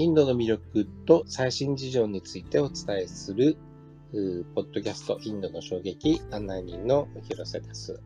[0.00, 3.58] インドの魅力と最新事情についてお伝えする、
[4.54, 8.00] ポッドキャストインドの衝撃案内人の広瀬です。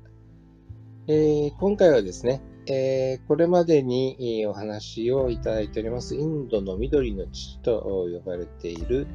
[1.06, 9.06] えー、今回はですね、えー、これまでにお話をいただいております、インドの緑の父と呼ばれている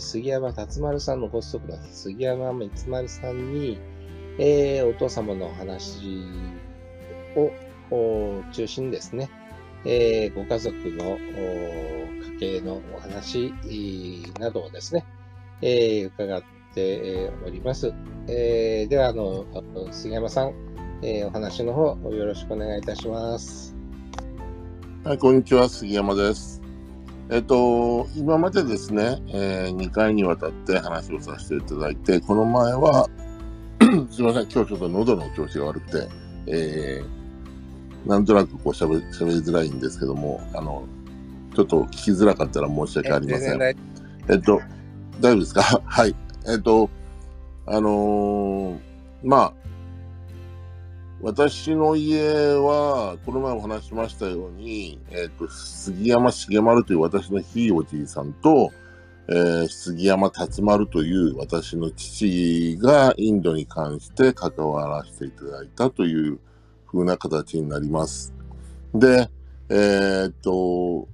[0.00, 3.78] 杉山達丸さんのご子息の杉山光丸さんに、
[4.40, 6.24] えー、お父様のお話
[7.36, 9.30] を中心にですね、
[9.88, 11.16] えー、ご家族の
[12.40, 13.54] 家計のお話
[14.40, 15.04] などをですね、
[15.62, 16.42] えー、伺っ
[16.74, 17.94] ております。
[18.26, 19.46] えー、では、あの、
[19.92, 20.54] 杉山さん、
[21.02, 23.76] えー、お話の方、よろしくお願いいたします。
[25.04, 26.60] はい、こんにちは、杉山です。
[27.30, 33.08] えっと、今までですね、えー、2回にわたって話をさせていただいて、この前は
[34.10, 36.08] すみません、今日ちょっと喉の調子が悪くて、
[36.48, 37.25] えー、
[38.06, 39.04] なんとなくこう喋り
[39.40, 40.84] づらいんですけども、あの、
[41.54, 43.62] ちょっと聞きづらかったら申し訳ありません。
[43.62, 44.60] えっと、
[45.20, 45.62] 大丈夫ですか？
[45.84, 46.14] はい。
[46.48, 46.88] えっと、
[47.66, 48.78] あのー、
[49.24, 49.52] まあ、
[51.22, 52.20] 私の家
[52.54, 58.70] は、この前お話しましたように、えっ、と、杉山重丸という私のひいおじいさんと、
[59.28, 66.38] えー、杉山達丸という私の父がインドに関して関わらせていただいたという
[66.96, 68.34] 風な形になります。
[68.94, 69.28] で、
[69.68, 71.08] えー、っと、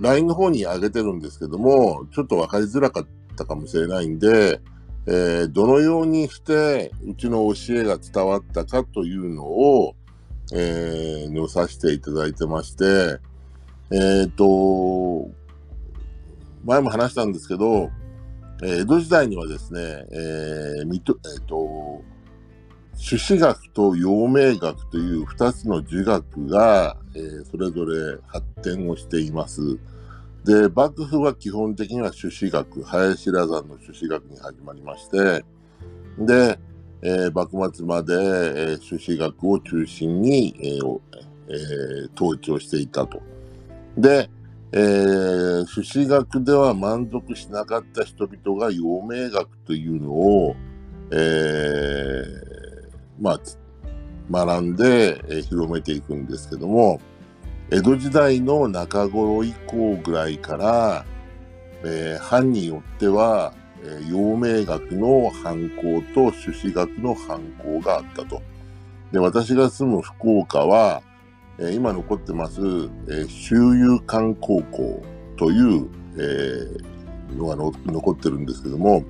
[0.00, 3.06] LINE の方に上げてるんですけども、ちょっとわかりづらかっ
[3.36, 4.60] たかもしれないんで、
[5.06, 9.94] えー、どのようにしてうちの教えが伝わったかというのを、
[10.52, 13.18] えー、載させていただいてまして、
[13.92, 15.30] えっ、と、
[16.64, 17.90] 前も話したんですけど
[18.62, 22.02] え、江戸時代にはですね、えー、えっ、と、
[22.96, 29.78] 朱子学と陽明学という二つの儒学が、えー、それぞれ発展をしています。
[30.44, 35.44] で、幕府は基本的には朱子学、林羅山の朱子学に始まりまして、
[36.18, 36.58] で、
[37.02, 41.00] えー、幕末まで、えー、朱子学を中心に、えー
[41.48, 43.20] えー、統治をしていたと。
[43.96, 44.30] で、
[44.72, 50.56] えー、朱子学では満足しなかった人々が陽明学というのを、
[51.12, 52.65] えー、
[53.20, 53.40] まあ、
[54.30, 57.00] 学んで、えー、広めていくんですけども、
[57.70, 61.04] 江戸時代の中頃以降ぐらいから、
[61.84, 68.42] えー、藩によっては、えー、陽明学の犯行と朱子学の犯行があったと。
[69.12, 71.02] で、私が住む福岡は、
[71.58, 75.02] えー、今残ってます、えー、周遊館高校
[75.36, 75.88] という、
[76.18, 79.04] えー、のが残ってるんですけども、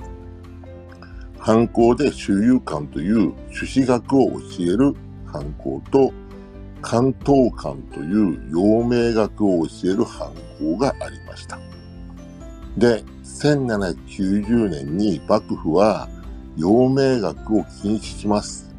[1.47, 4.97] 犯行で周遊館という朱子学を教える
[5.27, 6.13] 犯行と、
[6.83, 11.57] 関東館という陽明学を教える犯行がありました。
[12.77, 16.09] で、1790年に幕府は
[16.57, 18.75] 陽明学を禁止します。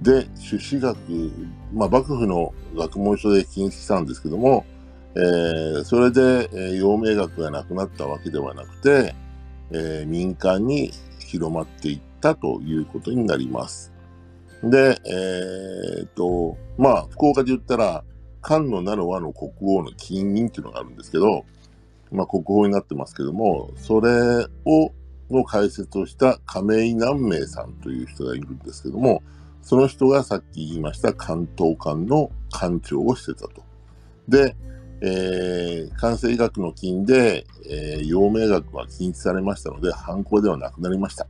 [0.00, 0.96] で、朱子学、
[1.74, 4.64] まあ幕府の学問書で禁止したんですけども、
[5.16, 9.16] えー、それで、えー、陽明学がなくなったわけではなくて、
[9.72, 10.92] えー、民間に
[11.26, 13.92] 広まっていったということになります。
[14.62, 18.04] で、えー、っと、まあ、福岡で言ったら、
[18.40, 21.44] 漢のなる和の国王の金印っていうのがあるんですけど、
[22.12, 24.92] まあ、国宝になってますけども、それを、
[25.28, 29.22] の解説をした亀井南明さんという人がいるんですけども、
[29.60, 33.64] その人がさっき言いました関東館の館長をしてたと。
[34.28, 34.54] で、
[35.00, 41.26] えー、関西医学の金で、えー、陽明学は禁止されましたので、犯行ではなくなりました。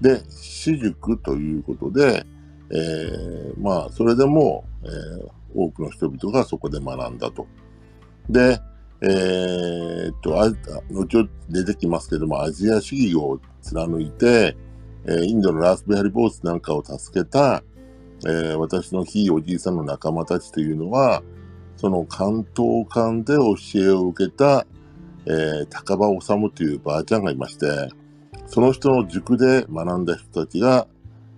[0.00, 2.24] で、私塾ということで、
[2.70, 7.46] えー、まあ、それでも、えー、多くの人々がそこで学んだと。
[8.28, 8.60] で、
[9.02, 10.50] えー、っと、あ
[10.90, 14.56] 後ほど出てきますけども、アジア主義を貫いて、
[15.06, 17.62] えー、インドのラスベハリボースなんかを助けた、
[18.26, 21.22] えー、私のひいおじいさんの仲間たちというのは、
[21.76, 24.66] その関東館で教えを受けた、
[25.26, 27.66] えー、高場治というばあちゃんがいまして、
[28.46, 30.86] その人の塾で学んだ人たちが、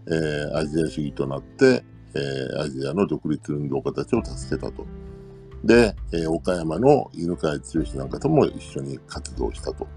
[0.06, 4.86] えー、アジア主義となって、えー、アジアの独立運動家たちを助けたと。
[5.64, 9.88] で、えー、岡山の犬飼剛なんかとも一緒に活動したと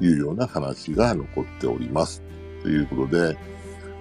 [0.00, 2.22] いうような話が残っております。
[2.62, 3.36] ということで、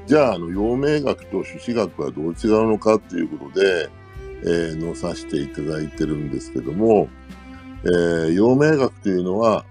[0.05, 3.89] じゃあ、あの、陽明学と朱子学はどう違うのかということで、
[4.45, 7.07] えー、載させていただいてるんですけども、
[7.85, 9.65] えー、陽明学というのは、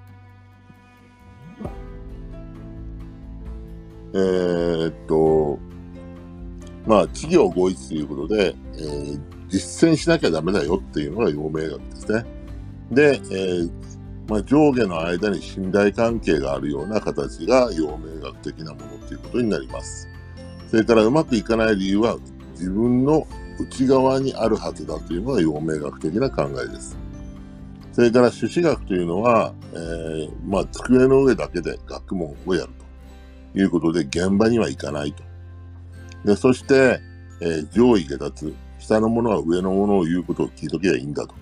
[4.14, 5.58] えー、っと、
[6.86, 12.24] まあ、企業合一ということで、えー、実践しなきゃダメだよっていうのが陽明学ですね。
[12.90, 13.70] で、えー、
[14.28, 20.08] まあ、上下の間に信頼関係があるような形が陽明学的なものということになります。
[20.68, 22.18] それからうまくいかない理由は
[22.52, 23.26] 自分の
[23.62, 26.96] 内側にあるはずだというのが陽明学的な考えです。
[27.92, 32.70] それから朱子学というのは、えー、まあ、机の上だけで学問をやる
[33.52, 35.22] ということで、現場には行かないと。
[36.24, 37.00] で、そして、
[37.40, 41.34] えー、上位下脱、下の者は上の者を言うことを聞いときゃいいんだと。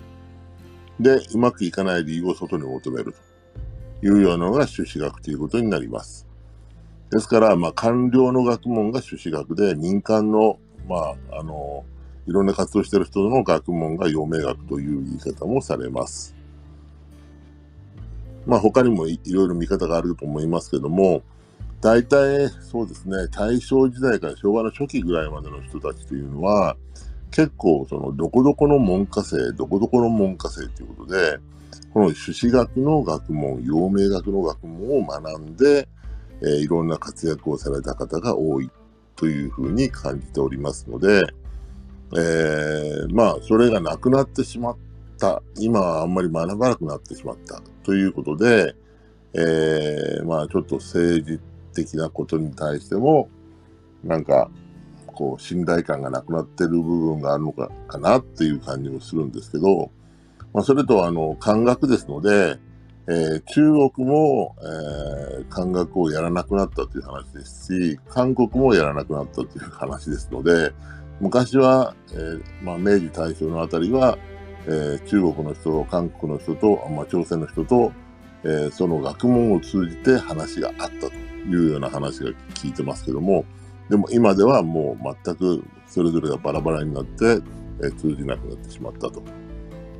[0.99, 3.15] で、うまくいかない理由を外に求める
[4.01, 6.27] というようなのが朱子学ということになります。
[7.11, 11.85] ですから、まあ、官僚の学問が朱子学で、民間の、まあ、あの、
[12.27, 16.35] いろんな活動してる人の学問が陽明学という言い方もされます。
[18.45, 21.23] まあ他にもいろいろ見方があると思いますけども、
[21.81, 26.77] 大体そうですね、大正時代から昭和の初期ぐらいまでの人たちというのは、
[27.31, 31.39] 結構そのどこどこの門下生、どこどこの門下生ということで、
[31.93, 35.87] この朱子学の学問、陽明学の学問を学んで、
[36.41, 38.69] えー、いろんな活躍をされた方が多い
[39.15, 41.23] というふうに感じておりますので、
[42.17, 44.77] えー、まあ、それがなくなってしまっ
[45.19, 45.41] た。
[45.57, 47.61] 今はあんまり学ばなくなってしまった。
[47.83, 48.75] ということで、
[49.33, 51.39] えー、まあ、ちょっと政治
[51.73, 53.29] 的なことに対しても、
[54.03, 54.49] なんか、
[55.07, 59.91] こう、信頼感がなくなってる部分があるのか、かなっていう感じもするんですけど、
[60.53, 62.59] まあ、それと、あの、漢学ですので、
[63.07, 70.73] えー、中国も、えー、漢学をやらなくなったという話ですし、韓国もやらなくなったという話ですので、
[71.21, 74.17] 昔は、えー、まあ、明治大正のあたりは、
[74.65, 77.91] えー、中国の人、韓国の人と、まあ、朝鮮の人と、
[78.43, 81.13] えー、その学問を通じて話があったと
[81.47, 83.45] いうような話が聞いてますけども、
[83.89, 87.39] でも今ではもう全くそれぞれがバラバラになって、
[87.83, 89.21] えー、通じなくなってしまったと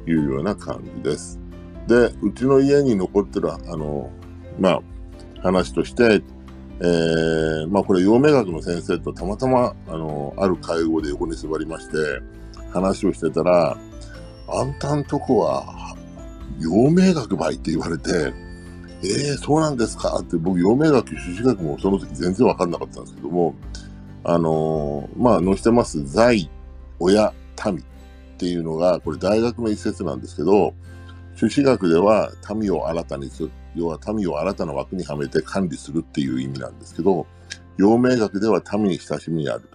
[0.08, 1.40] いうような感じです。
[1.88, 4.10] で、うちの家に残ってる、あの、
[4.60, 4.82] まあ、
[5.44, 6.24] 話として、
[6.80, 11.98] えー、まあこれ、陽明学の先生とたまたま、あの、ある会合で横に座りまして、
[12.72, 13.78] 話をしてたら、
[14.48, 15.96] あんたんとこは、
[16.60, 18.34] 陽明学ばいって言われて、
[19.04, 20.18] えー、そうなんですか？
[20.20, 23.56] って、僕、陽明学、朱子学もその時全然わかんなかったんですけども、
[24.24, 26.50] あのー、まあ、載せてます、在、
[27.00, 27.34] 親、
[27.66, 27.82] 民っ
[28.38, 30.74] ていうのが、これ大学の一節なんですけど、
[31.36, 33.52] 朱子学では民を新たにする。
[33.76, 37.26] 要は民を新たな枠にはめて管理するっていう意味なんですけど、
[37.78, 39.70] 陽明学では民に親しみにある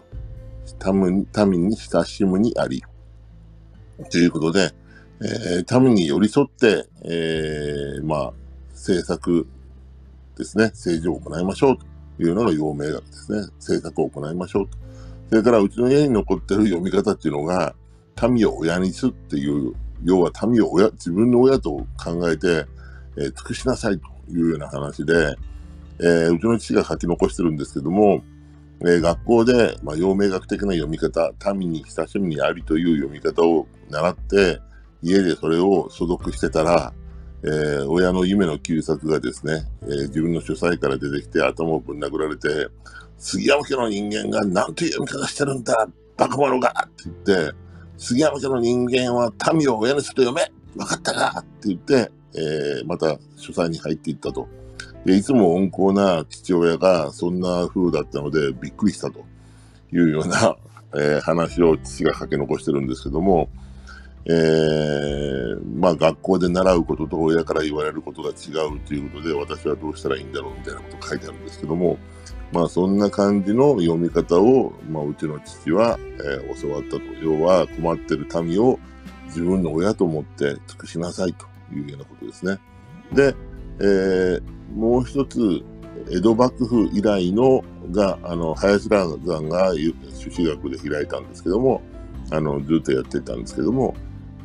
[0.81, 0.93] と。
[0.93, 2.82] 民に親しむにあり。
[4.10, 4.72] ということで、
[5.22, 8.32] えー、民に寄り添って、えー、まあ、
[8.72, 9.46] 政策
[10.37, 13.48] ですね、政治を行いましょうというのが陽明学ですね。
[13.58, 14.76] 政策を行いましょうと。
[15.31, 17.75] それから、うちの家に残ってる読み方っていうのが、
[18.31, 19.72] 民を親にすっていう、
[20.04, 22.66] 要は民を親、自分の親と考えて、
[23.17, 25.37] えー、尽くしなさいというような話で、
[26.01, 28.23] えー、うちの父が書き残してるんですけども、
[28.81, 34.61] えー、学校で、まあ、陽明学的な読み方、民に親しみにありという読み方を習って、
[35.03, 36.93] 家でそれを所属してたら、
[37.43, 42.69] えー、親の夢の旧作がですね、えー、自分の書斎から出てきて頭をぶん殴られて、
[43.19, 47.56] 杉山家の人間が何という読み方してるんだバカ者がって言って、
[47.99, 54.48] 杉山家の人間は民を親にすると読め分かったかって言って、えー、また書斎に入っていったと。
[55.05, 59.24] で、いつも温厚な父親がそんな風だったのでびっくりしたと
[59.93, 60.56] いうような、
[60.94, 63.48] えー、話を父が書き残してるんですけども、
[64.28, 71.96] えー、まあ学校で習うことと親から言われることが違うということで私はどうしたらいいんだろうみたいなこと書いてあるんですけども、
[72.52, 77.00] まあそんな感じの読み方を、まあうちの父は、えー、教わったと。
[77.22, 78.81] 要は困ってる民を
[79.26, 82.58] 自分の親と思って尽くしなさいというようなことですね。
[83.13, 83.35] で、
[83.81, 84.43] えー、
[84.75, 85.63] もう一つ、
[86.11, 89.73] 江戸幕府以来のが、あの、林蘭山が
[90.15, 91.82] 朱子学で開いたんですけども、
[92.31, 93.94] あの、ずっとやってたんですけども、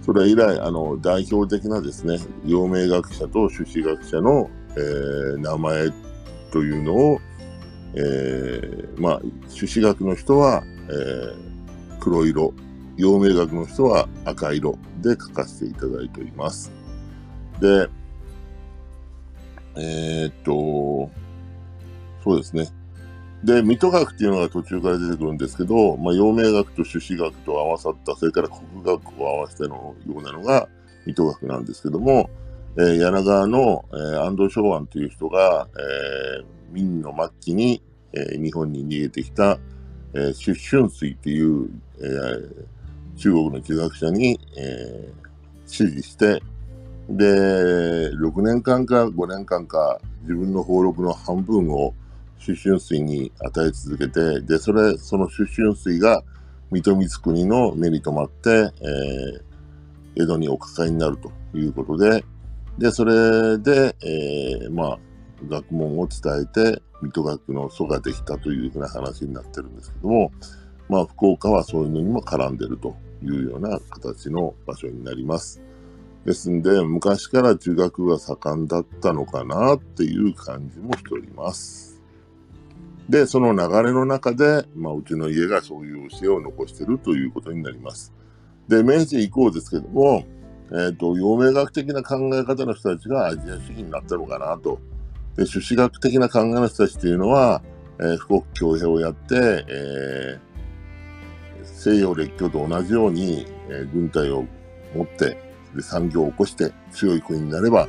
[0.02, 5.90] それ以来、あの、代表的なですね、陽明学者と朱子学者の、えー、名前
[6.52, 7.20] というのを、
[7.94, 12.54] えー、まあ、朱子学の人は、えー、黒色、
[12.98, 16.72] 陽明学の人は赤色で書かせていただいております。
[17.62, 17.90] で、
[19.76, 21.10] えー、っと、
[22.24, 22.68] そうですね。
[23.44, 30.68] で、水戸学っていうのが途中から出てくるんですけど、まあ、陽明学と朱子学と合わさった、それから国学を合わせてのようなのが
[31.06, 32.30] 水戸学なんですけども、
[32.78, 37.82] えー、柳川の、えー、安藤昭安という人が、えー、明の末期に、
[38.14, 39.60] えー、日本に逃げてきた、
[40.14, 42.66] えー、出春水っていう、えー、
[43.18, 46.42] 中国の地学者に、えー、指示して、
[47.10, 51.94] で、6年間か5年間か自分の登録の半分を
[52.40, 56.24] 出春水に与え続けて、で、それ、その出春水が
[56.72, 62.24] 水戸光国の目に留まって、えー、江戸にお抱えになるということで、
[62.78, 65.00] で、それで、えー、まあ、
[65.48, 70.32] 学問を伝えて、水戸学の祖ができたというふうな話になってるんですけども、
[70.88, 75.62] まあ、福岡はそういうのにも絡んでるというような形の場所になります。
[76.26, 82.02] ですんで、昔から中学が盛んだったのかなっていう感じもしております。
[83.10, 88.14] で、その流れの中で、まあ、うちの家がそういう教えを残しているということになります。
[88.68, 90.24] で、明治以降ですけども、
[90.72, 94.80] えっ、ー、と、陽明学的な考え方の人たちがアジア主義になったのかなと。
[95.36, 97.62] で、朱子学的な考えの人たちというのは、
[98.00, 104.46] えー、富国強兵をやって、えー、西洋列強と同じように、えー、軍隊を
[104.96, 107.88] 持ってで産業を起こして強い国になれば、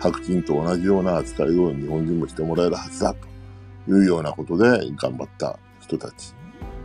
[0.00, 6.34] 白人と同じような扱いを日本人もしてもらえるはずだというようなことで頑張った人たち。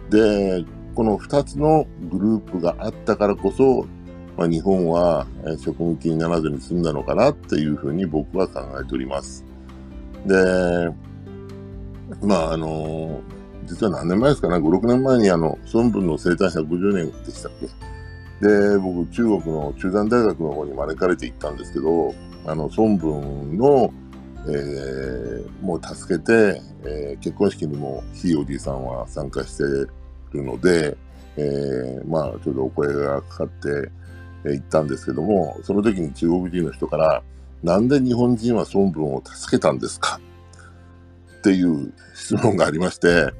[0.09, 0.63] で、
[0.95, 3.85] この2つのグループがあったからこそ、
[4.37, 5.27] まあ、日本は
[5.57, 9.45] 植民地にならずに済んだのかなっていうふうに僕は考えております。
[10.25, 10.35] で、
[12.21, 13.21] まああの、
[13.65, 17.67] 実は何年前ですかね、5、6年前にあの、孫文の生誕150年でしたっけ？
[18.41, 22.13] で、僕、中国の中山大学の方に招かれて行ったんですけど、
[22.45, 23.93] あの、孫文の、
[24.47, 29.89] えー、もう助けて、えー、結婚式にもひいおじいさんは参加してる
[30.33, 30.97] ので、
[31.35, 33.91] えー、まあ、ちょっとお声がかかって、
[34.45, 37.23] え、行ったんですけども、その時に中国人の人から、
[37.61, 40.21] なんで日本人は孫文を助けたんですか？
[41.39, 43.33] っていう質問がありまして、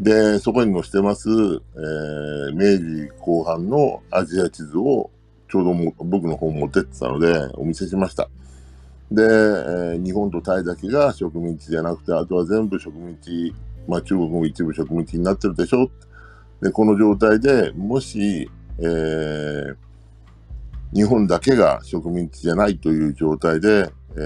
[0.00, 5.10] で、そこに載してます、えー、明治後半のアジア地図を
[5.48, 8.28] ちょうども僕の方持ってってたのでお見せしました。
[9.10, 13.54] で、えー、日本とタイだけが植民地じゃなくて、あとは全部植民地、
[13.88, 15.90] まあ中国も一部植民地になってるでしょ。
[16.60, 19.76] で、この状態でもし、えー、
[20.94, 24.20] 日本だけが植民地じゃないという状態で、え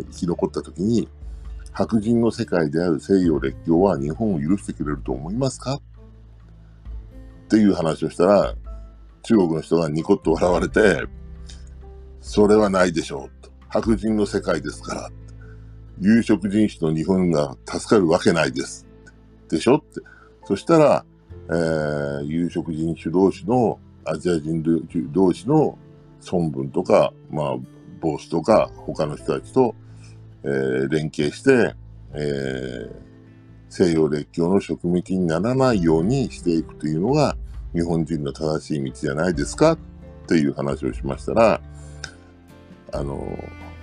[0.00, 1.08] ー、生き残った時に、
[1.78, 5.74] 白人の世界である西洋列強は日本を許してくれると思いますか？
[5.74, 5.80] っ
[7.48, 8.52] ていう話をしたら、
[9.22, 11.04] 中国の人がニコッと笑われて、
[12.20, 13.42] それはないでしょう。
[13.44, 15.10] と白人の世界ですから。
[16.00, 18.84] 有色人種の日本が助かるわけないです。
[19.48, 20.00] でしょって。
[20.46, 21.04] そしたら、
[21.48, 24.64] えー、有色人種同士の、アジア人
[25.12, 25.78] 同士の
[26.32, 27.56] 孫文とか、まあ、
[28.00, 29.76] ボスとか、他の人たちと
[30.44, 31.74] えー、連携して、
[32.14, 32.92] えー、
[33.68, 37.36] 西洋列強の植民地にならないようにしていくというのが
[37.74, 39.78] 日本人の正しい道じゃないですかっ
[40.26, 41.60] ていう話をしましたら、
[42.92, 43.38] あの、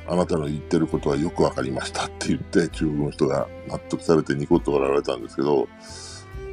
[0.08, 5.68] あなたの言ってることはよくわかりましたって言って中国の人が納得されてニコッと笑われたんですけど、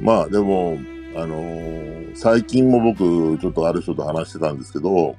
[0.01, 0.77] まあでも、
[1.15, 5.15] あのー、最近も僕ちょっとある人と話してたんですけど、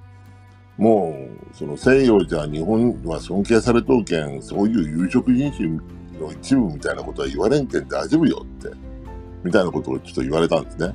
[0.77, 1.17] も
[1.53, 5.69] う、その西洋じゃ日本は尊敬されとうけん、そういう有色人種
[6.21, 8.71] の一部みたいなことは言われんけん大丈夫よって、
[9.45, 10.95] みたいなことをちょっと言われたんですね。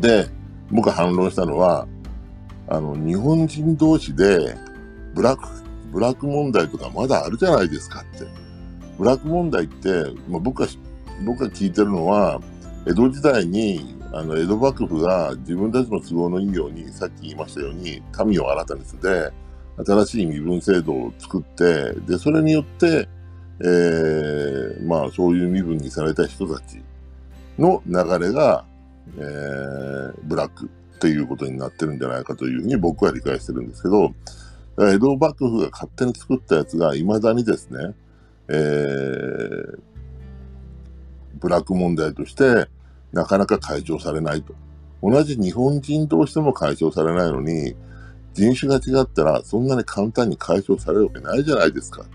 [0.00, 0.28] で、
[0.70, 1.86] 僕が反論したのは、
[2.68, 4.56] あの、日本人同士で、
[5.14, 5.48] ブラック、
[5.92, 8.26] ブラック問題とかまだあるじゃないですかって。
[8.98, 9.88] ブラック問題って、
[10.28, 10.68] まあ、僕が、
[11.26, 12.40] 僕が聞いてるのは、
[12.86, 19.32] 江戸時代にあの、江戸幕府が自分たちの都合のいいように、さっき言いましたように、民を新たにして、
[19.84, 23.08] 新しい身分制度を作って、で、それによって、
[23.60, 26.82] えー、まあ、そういう身分にされた人たち
[27.58, 28.66] の流れが、
[29.16, 34.12] えー、ブラックっていうことになってるんじゃないかというふうに僕は理解してるんですけど、
[34.78, 37.94] 江戸幕府が勝手に作ったやつが未だにですね、
[38.48, 39.78] えー、
[41.38, 42.68] ブラック問題として、
[43.12, 44.54] なかなか解消されないと。
[45.02, 47.74] 同じ日本人としても解消されないのに、
[48.34, 52.02] 人種が違ったらそんなに簡単に解消されるわけないじゃないですか。
[52.02, 52.06] っ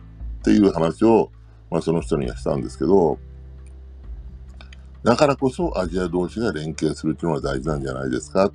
[0.44, 1.32] ていう話を、
[1.70, 3.20] まあその人にはしたんですけど、
[5.04, 8.52] だからこそアジア同士が連携するっていうのは大事なんじゃないですか。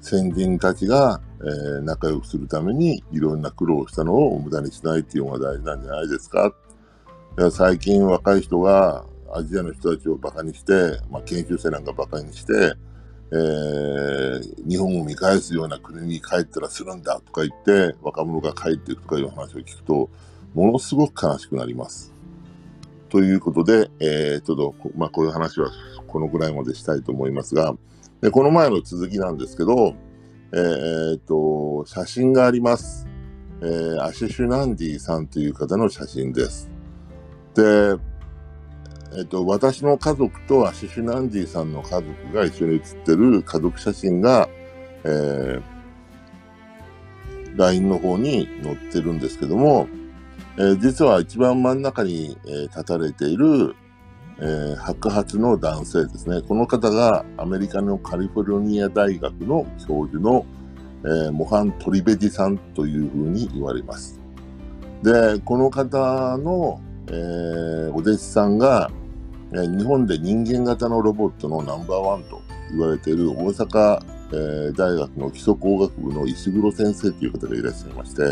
[0.00, 6.54] 先人たちが、えー、仲良くするためにいろんな苦労をしたのを無駄にしないっていうのが大事なんじゃないですか。
[7.50, 10.72] 最近若い人がアジアの人たちをバカにして、
[11.10, 12.52] まあ、研究生なんかバカにして、
[13.32, 20.08] えー、日本を見返すような国に帰ったらするんだとか言って、若者が帰っていくとかいう話を聞くと、
[20.54, 22.14] ものすごく悲しくなります。
[23.08, 25.70] ということで、えー、ちょっと、まあ、こういう話は
[26.06, 27.74] このぐらいまでしたいと思いますが、
[28.20, 29.94] でこの前の続きなんですけど、
[30.52, 33.06] えー、っと、写真があります。
[33.60, 36.70] えー、アシュシュナンディさんという方の写真です。
[37.54, 37.96] で、
[39.16, 44.48] えっと、私の家族とアシシュナンディさんの家族が一緒に写ってる家族写真が、
[45.04, 45.62] えー、
[47.56, 49.86] LINE の方に載ってるんですけども、
[50.56, 53.76] えー、実は一番真ん中に、えー、立たれている、
[54.40, 56.42] えー、白髪の男性ですね。
[56.42, 60.44] この方がアメリカのカリフォルニア大学の教授の、
[61.04, 64.20] えー、モハン・トリベディさんというふうに言われます。
[65.04, 68.90] で、この方の、えー、お弟子さんが、
[69.62, 78.22] 日本で人間型のロボットのナンバーワンと言われている大阪、えー、大学の基礎工学部の石黒先生という方がいらっしゃいまして、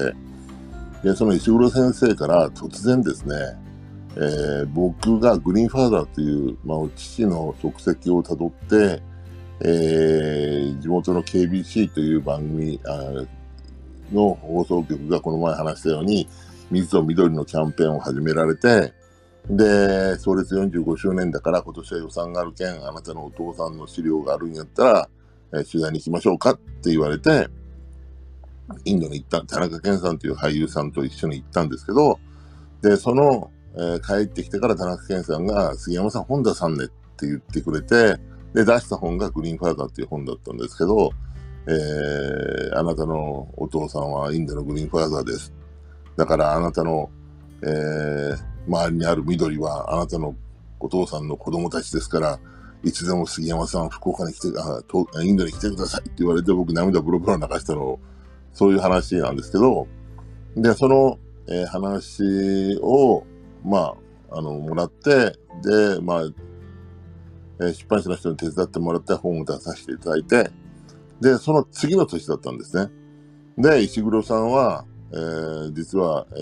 [1.04, 3.34] でその石黒先生から突然ですね、
[4.16, 9.02] えー、僕がグリーンファーザーという、まあ、父の足跡をたどって、
[9.60, 12.80] えー、地元の KBC という番組
[14.12, 16.28] の放送局がこの前話したように、
[16.70, 18.92] 水と緑のキャンペーンを始められて、
[19.50, 25.08] で、創立45周年だから今年は予算があるけん、あなたのお父さんの資料があるんやったら、
[25.52, 27.48] えー、取材に行きましょうかって言われて、
[28.84, 32.18] インドに行った、田中健さんという俳優さんと一緒に行ったんですけど、
[32.82, 38.16] で、その、えー、帰ってきてから田中健さんが、杉山さん本出さんねって言ってくれて、
[38.54, 41.10] で、出した本がグリーンファーザーっていう本だったんですけど、
[41.66, 45.52] えー、あなたのお父さんはインドのグリーンファーザーです。
[46.16, 47.10] だからあなたの、
[47.62, 50.34] えー、周りにある緑はあなたの
[50.80, 52.40] お父さんの子供たちですから、
[52.84, 58.00] いつでも杉山さん、福岡に来て、あインドに来てくださいって言われて僕涙ブロブロ流したの、
[58.52, 59.86] そういう話なんですけど、
[60.56, 63.24] で、その、えー、話を、
[63.64, 63.94] ま
[64.30, 66.22] あ、あの、もらって、で、まあ、
[67.60, 70.50] えー、出版社の人に手伝ってもらって本を出させていただいて、
[71.20, 72.90] で、その次の年だったんですね。
[73.56, 76.38] で、石黒さんは、えー、実は、え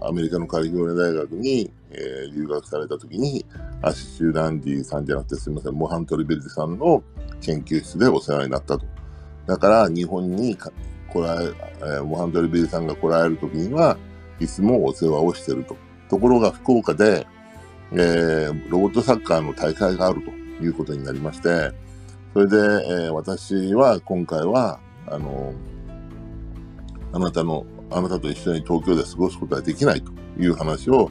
[0.00, 3.46] ー、アメリカのカリフォルニア大学に、えー、留学された時に、
[3.80, 7.02] アシシュ・ランディさんじゃなくてすみません、モハントリベルテさんの
[7.40, 8.84] 研究室でお世話になったと。
[9.46, 10.70] だから、日本に来
[11.20, 13.96] ら、え、モハントリベルテさんが来られる時には、
[14.38, 15.76] いつもお世話をしてると。
[16.10, 17.26] ところが、福岡で、
[17.92, 20.30] えー、ロボットサッカーの大会があると
[20.62, 21.72] いうことになりまして、
[22.34, 25.54] それで、えー、私は今回は、あの、
[27.12, 31.10] あなたのあなたと一緒に東京で過ごすことはできないという話を、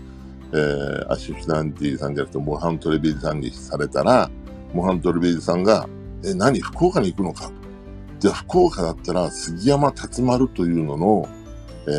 [0.54, 4.30] えー、アシュシュナンティさんじゃなくて、モハントレビーズさんにされたら、
[4.74, 5.88] モハントレビーズさんが、
[6.24, 7.52] え、何、福岡に行くのか。
[8.20, 11.30] じゃあ、福岡だったら、杉山龍丸というのの、
[11.88, 11.92] え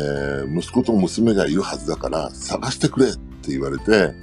[0.45, 4.13] ー、息子と娘がいるはずだから、探してくれって言われて、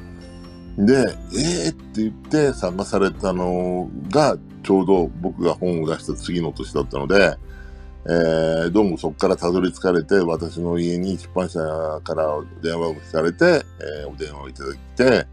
[0.79, 7.37] で、えーって言って探されたのが、ちょうど僕が本を出した次の年だったので、
[8.09, 11.59] えー、どうもそこからたどり着かれて、私の家に出版社
[12.05, 13.65] から電話を聞かれて、
[14.03, 15.27] えー、お電話をいただいて、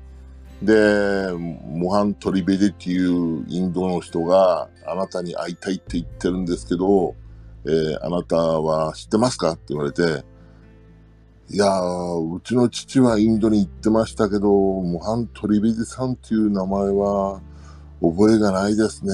[0.64, 7.14] で、モハン・トリベデっていうインドの人があなたに会いたいって言ってるんですけど、
[7.66, 10.24] えー、あなたは知ってますかって言われて、
[11.52, 17.40] いや、うちの父はインドに行ってましたけど、モハン・トリベデさんっていう名前は
[18.02, 19.14] 覚えがないですね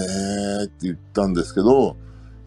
[0.63, 1.97] って言ったんですけど、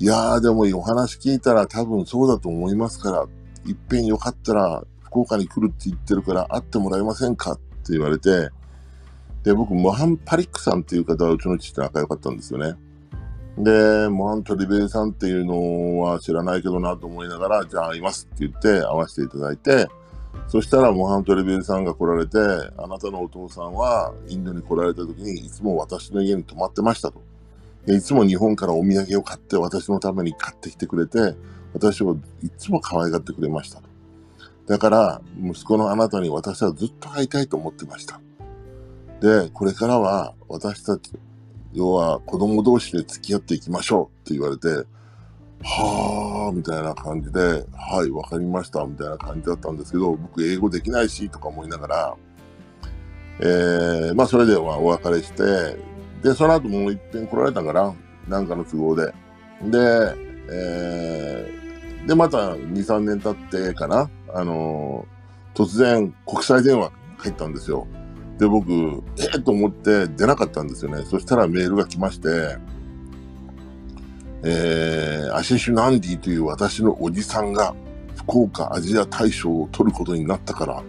[0.03, 3.25] いやーでもお話聞いたら多分そうだと思いますから、
[3.65, 8.51] いっぺんよかったら福岡に来るって言ってるから会ってもらえませんかって言われて、
[9.45, 12.75] で、僕、モハン・パリックさんっていう方はうちの父と仲良かったんですよね。
[13.57, 19.87] で、モハン・トリベイさんっていうのは知らないけどなと思いながら、じゃあ会いますって言って会わせていただいて、
[20.49, 22.39] そしたらモハン・トリベイさんが来られて、
[22.77, 27.23] あなたのお父さんはインドに来られた時にいつも私の家に泊まってましたと。
[27.87, 31.37] いつも日本からお土産を買って私のために買ってきてくれて、
[31.75, 33.81] 私をいつも可愛がってくれました。
[34.67, 38.21] だから、息子のあなたに私はずっと会いたいと思ってました。
[39.21, 41.13] で、これからは私たち、
[41.73, 44.87] 要は子供同士で付き合っていきましょうって言われて、
[45.65, 52.17] はぁーみたいな感じで、はい、わかりましたみたいな感じだったんですけど、僕英語できないしとか思いながら、
[53.41, 55.77] えー、まあそれではお別れして、
[56.23, 57.95] で、その後もう一遍来られたから、
[58.29, 59.13] なんかの都合で。
[59.63, 60.15] で、
[60.51, 67.87] えー、で、また2、3年経ってかな、あのー、突然国際電話入ったんですよ。
[68.39, 71.05] で、僕、ええー、と思って出なかったんですよね。
[71.05, 72.57] そしたらメールが来まして、
[74.45, 77.75] えー、アシシュ・ナンディという私のおじさんが
[78.17, 80.83] 福岡アジア大賞を取ることになったから、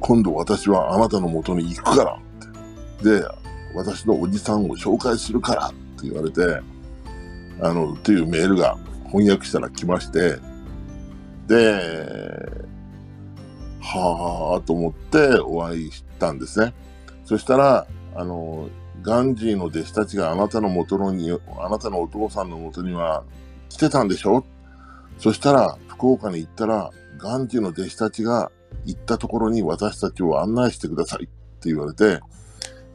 [0.00, 3.20] 今度私はあなたの元に行くからって。
[3.20, 3.24] で、
[3.76, 6.60] 私のおじさんを紹介するからって言われて、
[7.60, 8.78] あの、っていうメールが
[9.12, 10.38] 翻訳したら来まして、
[11.46, 11.74] で、
[13.80, 16.74] はあと思ってお会いしたんですね。
[17.24, 18.68] そしたら、あの、
[19.02, 23.22] ガンジーの弟子たちがあなたの元のに、あなたのお父さんの元には
[23.68, 24.44] 来てたんでしょ？
[25.18, 28.50] そしたら、福岡に行ったら、ガンジーの弟子たちが
[28.84, 31.26] 行ったところに私たちを案内してくださいっ
[31.60, 32.20] て言われて、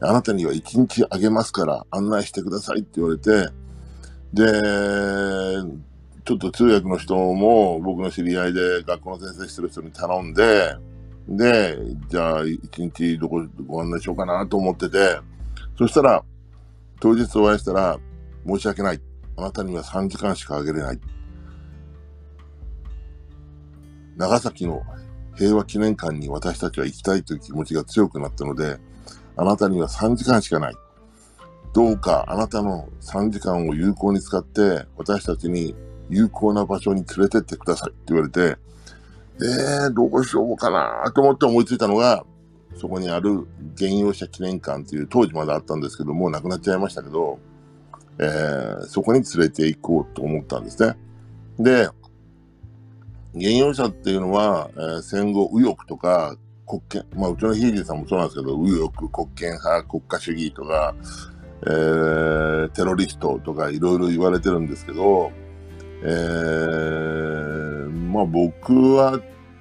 [0.04, 3.48] あなたには一日あげますから案内してくださいって言われて、
[4.32, 4.44] で、
[6.24, 10.74] ちょっと通訳の人も僕の知り合いで学校の先生してる人に頼んで、
[11.28, 15.18] で、じゃあ一日どこご案内しようかなと思ってて、
[15.78, 16.24] そしたら、
[17.00, 17.98] 当日お会いしたら、
[18.46, 19.00] 申し訳ない。
[19.36, 21.00] あなたには3時間しかあげれない。
[24.16, 24.82] 長崎の
[25.36, 28.78] 平和記念館に私たちは行きたいという気持ちが強くなったので、
[29.36, 30.74] あなたには3時間しかない。
[31.72, 35.74] どうかあなたの3時間を有効に使って私たちに
[36.10, 38.58] 有効な場所に連れてってくださいって言われて、
[39.40, 42.24] えー、どうしようかなと思って思いついたのが、
[42.76, 43.46] そこにある
[43.78, 47.38] 原用者記念館っていう当時まであったんですけどもう、なくなっちゃいましたけど、
[48.18, 50.96] えー、そこに連れて行こうと思ったんですね。
[51.58, 51.88] で、
[53.34, 56.36] 原用者っていうのは、えー、戦後右翼とか
[56.72, 60.94] 国権、まあうちのヒージーさんもそうなんですけど、右翼、国権派、国家主義とか、
[61.66, 65.30] えー、テロリストとかいろいろ言われてるんですけど、
[66.02, 69.20] えー、まあ僕は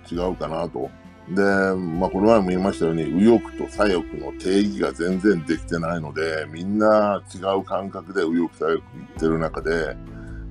[0.09, 0.89] 違うかなと。
[1.29, 1.41] で、
[1.75, 9.97] まあこの前も言いましたように、右翼と左翼の定義が全然できてないので、みんな違う感覚で右翼左翼言ってる中で、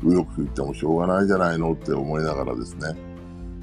[0.02, 3.09] 右翼言ってもしょうがないじゃないのって思いながらですね。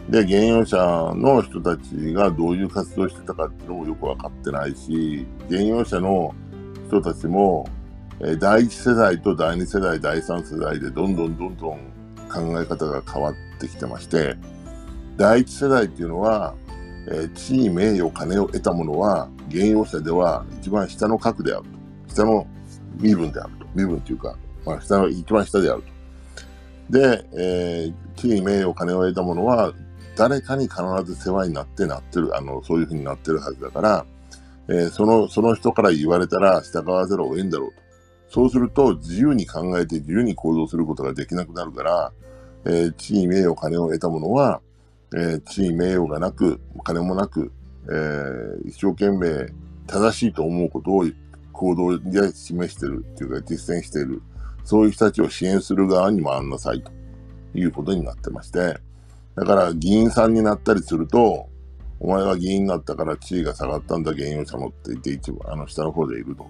[0.10, 0.78] で、原用者
[1.16, 6.34] の人たちがどういう活動してたかっていうのもよくわかってないし、原用者の
[6.88, 7.68] 人たちも、
[8.22, 11.78] え第一世代と第二世代、第三世代でどんどんどんどん
[12.30, 14.36] 考え方が変わってきてまして、
[15.18, 16.56] 第一世代っていうのは、
[17.10, 21.64] えー、地位、名誉、金を得たものは、原用者では一番下の格である
[22.08, 22.16] と。
[22.16, 22.48] 下の
[23.00, 23.66] 身分であると。
[23.76, 27.00] 身分っていうか、まあ、下の一番下であると。
[27.00, 29.74] で、えー、地位、名誉、金を得たものは、
[30.18, 34.06] 誰かに必ず世話になってなってる、あの、そういうふうになってるはずだから、
[34.68, 37.76] えー、その、その人から言われたら従わざるを得んだろうと。
[38.30, 42.12] そうすると、自由に考えて自由に行動することができなくなるから、
[42.66, 44.60] えー、地位、名誉、金を得たものは、
[45.14, 47.52] えー、地位、名誉がなく、金もなく、
[47.90, 49.54] えー、一生懸命
[49.86, 51.06] 正しいと思うことを
[51.54, 54.22] 行動で示してるっていうか実践している。
[54.66, 56.92] そういう人たちを支援する側に回んなさいと
[57.56, 58.87] いうことになってまして。
[59.38, 61.48] だから議員さんになったりすると、
[62.00, 66.48] お前は議員になったから地位が下がったんだ、原用者のって言って一番、あの下の方でいると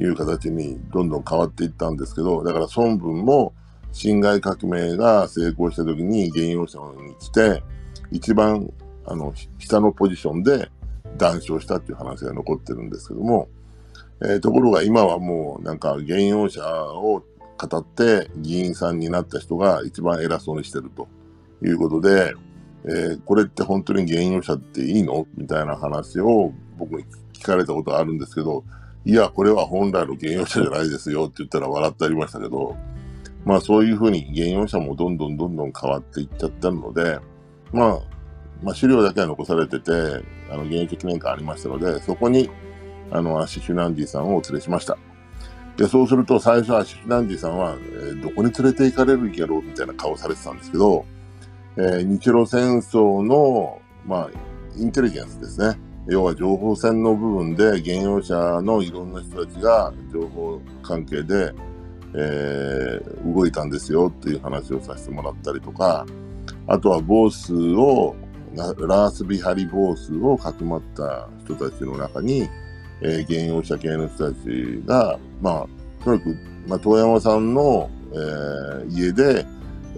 [0.00, 3.52] いう形にどんどん変わっていったんですけど、だから孫文も
[3.92, 7.64] 辛亥革命が成功した時に原用者に来て、
[8.12, 8.72] 一番
[9.04, 10.70] あの下のポジションで
[11.16, 13.48] 談笑したっていう話が残ってるんですけども、
[14.22, 16.62] えー、ところが今はもうなんか原用者
[16.94, 17.24] を
[17.56, 21.08] 語って議員さんになった人が一番偉そうにしてると。
[21.62, 22.34] いうことで、
[22.84, 25.26] えー、これって本当に原用者っていいの？
[25.36, 28.64] みたいな話を僕に聞かれたことがあるんですけど、
[29.04, 32.76] いや、これは本来の原用者じゃないですよって言ったら笑ってありましたけど、
[33.44, 37.18] まあそういうふうに原用者もどんどんどんどん変わっていっちゃったので、
[37.72, 38.00] まあ、
[38.62, 39.92] まあ資料だけは残されてて、
[40.50, 42.50] あの、現役記念館ありましたので、そこに、
[43.10, 44.98] あの、アシシュナンディさんをお連れしました。
[45.76, 49.62] で、そうすると最初アシシュナンディさんは、えー、どこに連れて行かれるんやろう？
[49.62, 51.06] みたいな顔されてたんですけど、
[51.80, 54.30] えー、日露戦争の、まあ、
[54.76, 55.78] インテリジェンスですね。
[56.08, 61.54] 要は情報戦の部分で、原用者のいろんな人たちが情報関係で、
[62.14, 66.04] えー、動いたんですよっていう話をさせてもらったりとか、
[66.66, 68.16] あとはボースを、
[68.56, 72.48] ラースビハリボースをかくまった人たちの中に、
[73.02, 75.66] えー、原用者系の人たちが、ま
[76.00, 76.36] あ、とにかく、
[76.66, 79.46] まあ、遠山さんの、えー、家で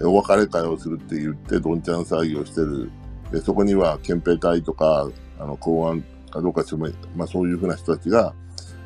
[0.03, 2.91] お別れ会をするって言って、どんちゃん騒ぎをしてる。
[3.31, 5.09] でそこには憲兵隊とか、
[5.39, 8.33] あの、公安かどうかつめ、まあそういうふうな人たちが、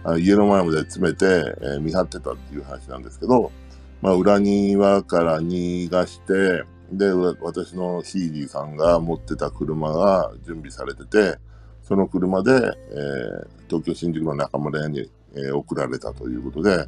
[0.04, 3.52] あ家の前まで詰めて、えー、見張ってたっていう話なんですけど、
[4.02, 11.40] まあ裏庭から逃がして、で、私のヒーリーさんが持ってた車が準備されてて、
[11.82, 16.88] その車で、えー、東京新宿の中村屋に、えー、送られたということで、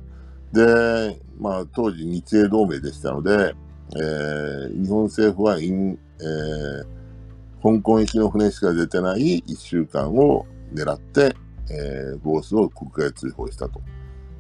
[0.54, 3.56] で、まあ当時日英同盟でしたので、
[3.96, 6.84] えー、日本政府はイン、えー、
[7.62, 11.36] 香港行きの船しか出てない1週間を狙って、
[11.70, 13.82] えー、ボースを国外追放したと。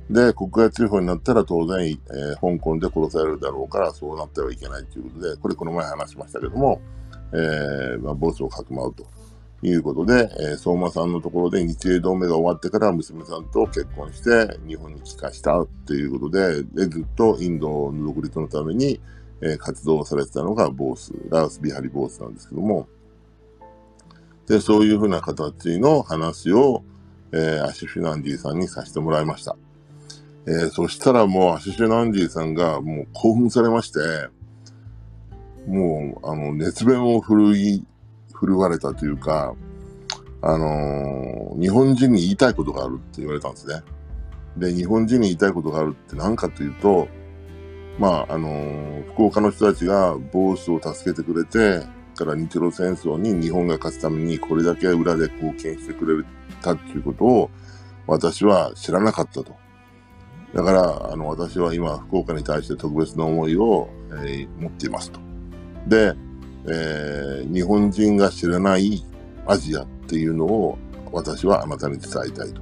[0.09, 6.81] で、国外追放になったら当然、えー、香港で殺されるだろうから、そうなってはいけないということで、これこの前話しましたけども、
[7.33, 9.05] えー、まあ、ボスをかくまうと
[9.61, 19.01] いうことで、えー、相馬さんのところで日英同盟が終わってから娘さんと結婚して日本に帰化したっていうことで、でずっとインドの独立のために、
[19.41, 22.87] え、活動されてたのがボース、ラウス・ビハリ・ボースなんですけども、
[24.47, 26.83] で、そういうふうな形の話を、
[27.31, 29.55] えー、アシュフィナンディさんにさせてもらいました。
[30.47, 33.99] えー、そしたらもうアシュフィナンディさんがもう興奮されまして、
[35.67, 37.85] もう、あの、熱弁を振るい、
[38.33, 39.53] 振るわれたというか、
[40.41, 43.81] あのー、日本人に言いたいことがあるって言われたんですね。
[44.55, 47.09] で、日本人に言いたいことがあるって何かというと、
[47.99, 51.85] まあ、あの、福岡の人たちがボースを助けてくれて、
[52.17, 56.25] から日露戦争に日本が勝つためにこれだけ裏で貢献してくれ
[56.61, 57.49] たっていうことを
[58.07, 59.55] 私は知らなかったと。
[60.53, 65.19] だから、あの、私は今、福岡に対して特別な思いを、えー、持っていますと。
[65.87, 66.15] で、
[66.65, 69.05] えー、日本人が知らない
[69.45, 70.77] アジアっていうのを
[71.11, 72.61] 私はあなたに伝えたいと。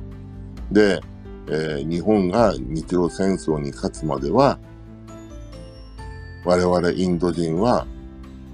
[0.72, 1.00] で、
[1.48, 4.60] えー、日本が日露戦争に勝つまでは、
[6.46, 7.86] 我々インド人は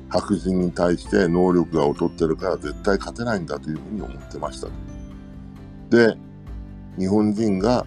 [0.09, 4.67] 白人に対して能力が劣ってるから絶対勝てないんだというふうに思ってました
[5.91, 6.15] で、
[6.97, 7.85] 日本人が、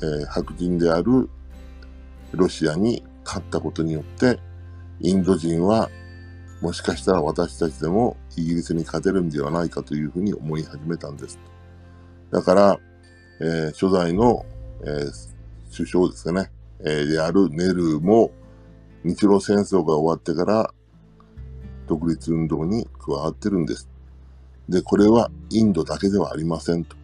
[0.00, 1.28] えー、白人である
[2.32, 4.38] ロシアに勝ったことによって、
[5.00, 5.90] インド人は
[6.60, 11.38] もしかしたら私たちでもイギリスに勝てるんではないかというふうに思い始めたんです。
[12.30, 12.80] だから、
[13.40, 14.46] えー、初代の、
[14.82, 16.50] えー、首相ですかね、
[16.84, 18.30] え、であるネルーも
[19.04, 20.74] 日露戦争が終わってから
[21.86, 23.88] 独立運動に加わってるんです。
[24.68, 26.96] で、これはインドだけではありませんと。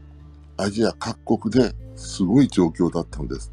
[0.56, 3.52] アジア各国ですごい状況だったんです。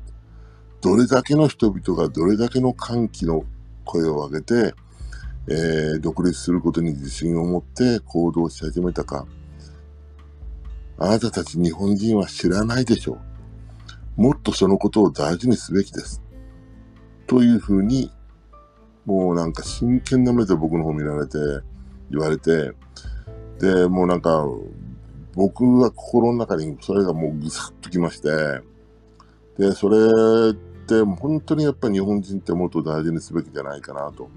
[0.81, 3.43] どれだけの人々がどれだけの歓喜の
[3.83, 4.73] 声を上げて、
[5.49, 9.25] えー、独立することに自信を持って行動し始めたか。
[10.97, 13.19] あなたたち日本人は知らないでしょ
[14.17, 14.21] う。
[14.21, 16.21] もっとそのことを大事にすべきです。
[17.27, 18.11] というふうに
[19.07, 21.37] もうなんか真剣な目で僕の方見られて、
[22.11, 22.73] 言われて、
[23.59, 24.45] で、もうなんか、
[25.33, 28.29] 僕は心の中にそれがもうぐさっときまして、
[29.57, 30.53] で、それっ
[30.85, 34.29] て本当にやっぱり日本人ってもっと大事にすべきじゃないかなと。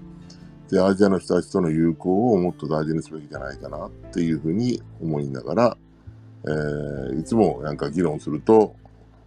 [0.69, 5.77] で、アジアの人たちとの友好をもっと大事にすべきじゃないかなっていうふうに思いながら、
[6.45, 8.75] えー、いつもなんか議論すると、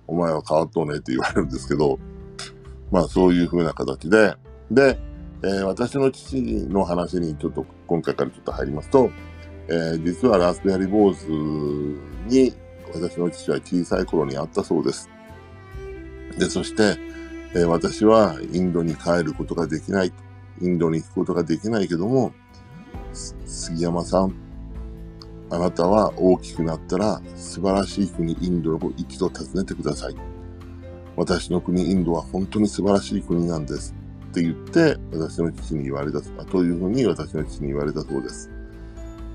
[0.06, 1.98] お前は変わっとねって言われるんですけど、
[2.90, 4.34] まあそういうふうな形で、
[4.70, 4.98] で、
[5.44, 9.10] えー、私の父の話にちょっと今回からちょっと入りますと、
[9.68, 12.54] えー、実はラスベリーボーズに
[12.94, 15.10] 私の父は小さい頃に会ったそうです。
[16.38, 16.96] で、そして、
[17.54, 20.12] えー、私はインドに帰ることができない。
[20.62, 22.32] インドに行くことができないけども、
[23.44, 24.34] 杉山さん、
[25.50, 30.14] あなたは大きくなったら素晴らしい国インドを一度訪ねてください。
[31.16, 33.94] 私の国インドは本当に素晴らしい国なんです。
[34.34, 38.50] って言って、私の父に言われた、というふうに私の父に言われたそうです。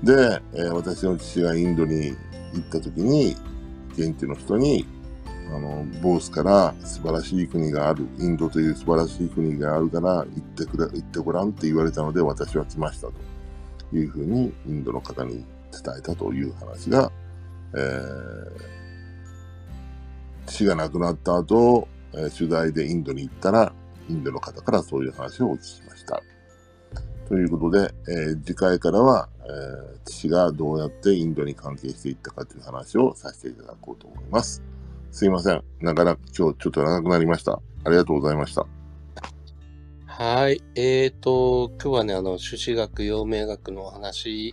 [0.02, 2.08] で、えー、私の父がインドに
[2.52, 3.34] 行った時に、
[3.94, 4.86] 現地の人に、
[5.48, 13.14] あの、ボースから素晴らしい国がある、インドという素晴らしい国があるから行ってくれ、行ってごらんって言われたので私は来ましたと
[13.96, 17.10] いうふうにインドの方に伝えたという話が、
[17.74, 18.52] えー、
[20.46, 23.72] 父が亡くなった後、えー、取材でインドに行ったら、
[24.10, 26.22] インドの方からそういう話をお聞きしました。
[27.28, 34.62] ということで、えー、次回からは、えー、父がどうやってインドに関係していったかという話をさせていただこうと思います。
[35.12, 35.62] すいません。
[35.80, 37.60] なかなか今日ちょっと長くなりました。
[37.84, 38.66] ありがとうございました。
[40.06, 40.62] はい。
[40.74, 44.52] えっ、ー、と、今日はね、あの、朱子学、陽明学のお話、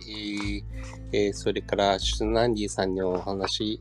[1.12, 3.78] えー、それから、シュナンディさんのお話、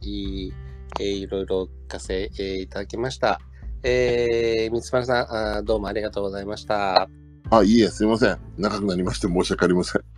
[1.00, 3.40] えー、いろいろ聞かせ、えー、いただきました。
[3.90, 7.08] えー、三丸さんあ、どうもありがとうございました。
[7.50, 8.38] あ、いいえ、すいません。
[8.58, 10.17] 長くなりまして申し訳ありません。